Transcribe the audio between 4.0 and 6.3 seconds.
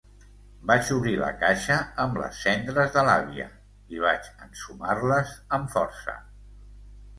vaig ensumar-les amb força.